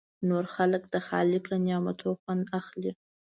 [0.29, 2.91] نور خلک د خالق له نعمتونو خوند اخلي.